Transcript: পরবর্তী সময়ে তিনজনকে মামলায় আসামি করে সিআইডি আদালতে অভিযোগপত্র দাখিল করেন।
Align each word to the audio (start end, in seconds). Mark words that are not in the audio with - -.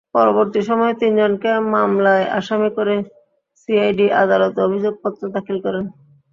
পরবর্তী 0.15 0.61
সময়ে 0.61 0.93
তিনজনকে 1.01 1.51
মামলায় 1.73 2.25
আসামি 2.39 2.69
করে 2.77 2.95
সিআইডি 3.59 4.05
আদালতে 4.21 4.59
অভিযোগপত্র 4.67 5.21
দাখিল 5.35 5.57
করেন। 5.65 5.85